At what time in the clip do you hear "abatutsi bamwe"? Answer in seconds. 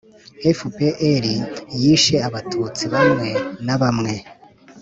2.27-3.29